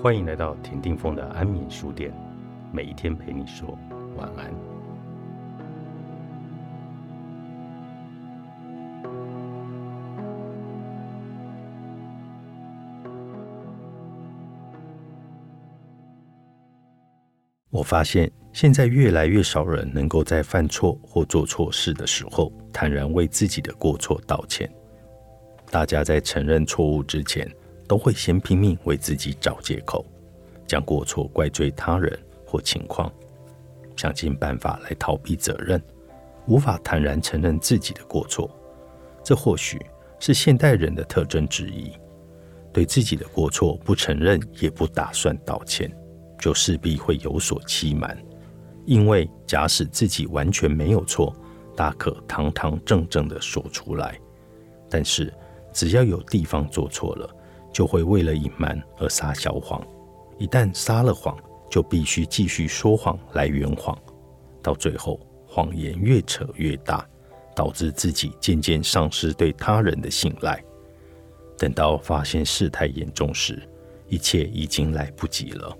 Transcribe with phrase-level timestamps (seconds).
[0.00, 2.12] 欢迎来到田定峰的安眠书店，
[2.72, 3.78] 每一天陪你说
[4.16, 4.52] 晚安。
[17.70, 24.70] 我发现现在越来越少人能够在犯错或做错事的时候坦然为自己的过错道歉。
[25.70, 27.50] 大家在承认错误之前，
[27.86, 30.04] 都会先拼命为自己找借口，
[30.66, 33.12] 将过错怪罪他人或情况，
[33.96, 35.82] 想尽办法来逃避责任，
[36.46, 38.50] 无法坦然承认自己的过错。
[39.24, 39.80] 这或许
[40.18, 41.92] 是现代人的特征之一。
[42.72, 45.90] 对自己的过错不承认，也不打算道歉。
[46.40, 48.20] 就势必会有所欺瞒，
[48.84, 51.32] 因为假使自己完全没有错，
[51.76, 54.18] 大可堂堂正正的说出来。
[54.90, 55.32] 但是
[55.72, 57.30] 只要有地方做错了，
[57.72, 59.82] 就会为了隐瞒而撒小谎。
[60.38, 61.36] 一旦撒了谎，
[61.70, 63.96] 就必须继续说谎来圆谎，
[64.62, 67.06] 到最后谎言越扯越大，
[67.54, 70.62] 导致自己渐渐丧失对他人的信赖。
[71.56, 73.62] 等到发现事态严重时，
[74.08, 75.76] 一切已经来不及了。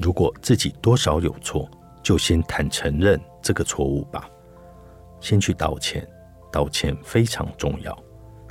[0.00, 1.68] 如果自己多少有错，
[2.02, 4.28] 就先坦承认这个错误吧，
[5.20, 6.06] 先去道歉。
[6.52, 7.96] 道歉非常重要，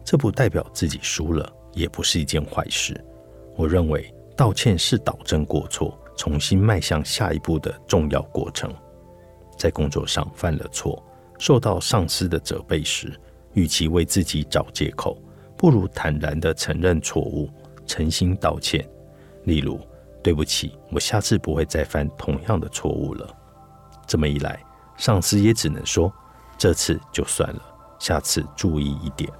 [0.05, 3.03] 这不代表自己输了，也不是一件坏事。
[3.55, 8.73] 我认为道歉是导正过错、重新迈向下一步的重要过程。
[9.57, 11.01] 在工作上犯了错，
[11.37, 13.17] 受到上司的责备时，
[13.53, 15.17] 与其为自己找借口，
[15.57, 17.49] 不如坦然地承认错误，
[17.87, 18.87] 诚心道歉。
[19.45, 19.79] 例如。
[20.21, 23.25] 对不起，我下次不会再犯同样的错误了。
[24.05, 24.61] 这么一来，
[24.97, 26.11] 上司也只能说
[26.57, 27.61] 这次就算了，
[27.99, 29.31] 下次注意一点，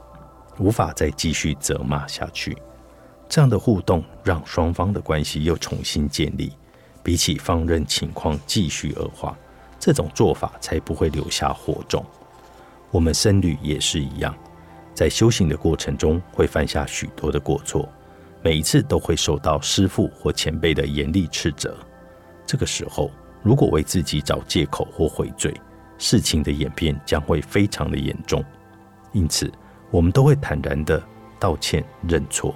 [0.60, 2.56] 无法再继续责骂下去。
[3.28, 6.52] 这样的互动让双方的关系又重新建立。
[7.02, 9.36] 比起放任情况继续恶化，
[9.80, 12.06] 这种做法才不会留下火种。
[12.92, 14.36] 我们僧侣也是一样，
[14.94, 17.88] 在修行的过程中会犯下许多的过错。
[18.44, 21.76] 每一次都会受到师父或前辈的严厉斥责，
[22.46, 23.10] 这个时候
[23.42, 25.54] 如果为自己找借口或悔罪，
[25.98, 28.44] 事情的演变将会非常的严重。
[29.14, 29.52] 因此，
[29.92, 31.02] 我们都会坦然的
[31.40, 32.56] 道歉认错，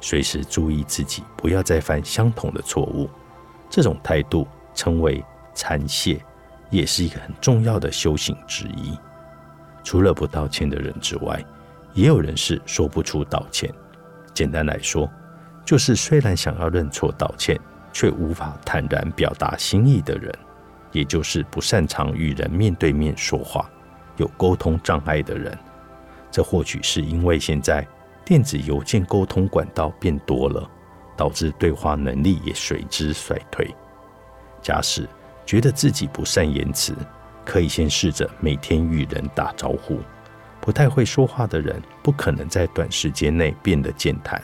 [0.00, 3.08] 随时注意自己不要再犯相同的错误。
[3.68, 5.24] 这种态度称为
[5.54, 6.24] 惭谢，
[6.70, 8.96] 也是一个很重要的修行之一。
[9.82, 11.42] 除了不道歉的人之外，
[11.94, 13.72] 也有人是说不出道歉。
[14.32, 15.10] 简单来说，
[15.64, 17.58] 就是虽然想要认错道歉，
[17.92, 20.32] 却无法坦然表达心意的人，
[20.92, 23.68] 也就是不擅长与人面对面说话、
[24.16, 25.58] 有沟通障碍的人。
[26.30, 27.86] 这或许是因为现在
[28.24, 30.68] 电子邮件沟通管道变多了，
[31.16, 33.74] 导致对话能力也随之衰退。
[34.60, 35.08] 假使
[35.46, 36.94] 觉得自己不善言辞，
[37.44, 39.98] 可以先试着每天与人打招呼。
[40.60, 44.42] 不太会说话的人，不可能在短时间内变得健谈。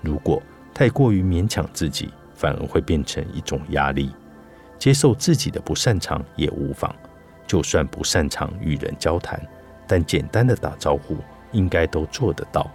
[0.00, 0.42] 如果
[0.72, 4.14] 太过于勉强自己，反而会变成一种压力。
[4.78, 6.94] 接受自己的不擅长也无妨，
[7.46, 9.38] 就算不擅长与人交谈，
[9.90, 11.16] 但简单的打招呼
[11.50, 12.70] 应该都做得到。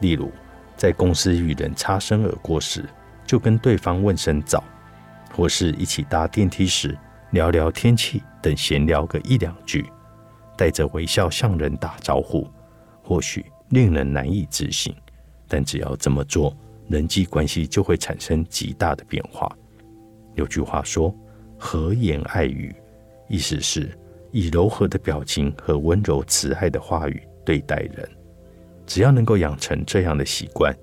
[0.00, 0.32] 例如，
[0.78, 2.88] 在公司与人擦身而过时，
[3.26, 4.64] 就跟对方问声早；
[5.36, 6.96] 或是一起搭电梯时，
[7.32, 9.92] 聊聊天气等闲聊个一两句。
[10.56, 12.48] 带着微笑向人打招呼，
[13.02, 14.96] 或许令人难以置信，
[15.46, 16.56] 但只要这么做，
[16.88, 19.54] 人际关系就会产生极大的变化。
[20.34, 21.14] 有句话说
[21.60, 22.74] ：“和颜爱语”，
[23.28, 23.90] 意思是
[24.30, 28.08] 以柔和的表情和温柔慈爱的话语对待人。
[28.86, 30.74] 只要能够养成这样的习惯，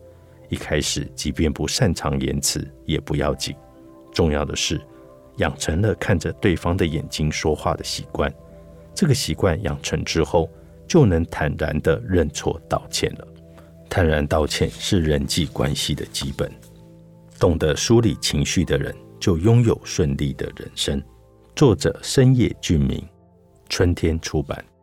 [0.50, 3.56] 一开始即便不擅长言辞也不要紧，
[4.14, 4.80] 重要的是
[5.38, 8.32] 养成了看着对方的眼睛说话的习惯。
[8.94, 10.50] 这个习惯养成之后，
[10.88, 13.28] 就能坦然的认错道歉了。
[13.90, 16.52] 坦然道歉是人际关系的基本。
[17.40, 21.02] 懂得梳理情绪的人，就拥有顺利的人生。
[21.56, 23.04] 作者：深夜俊明，
[23.70, 24.75] 春天出版。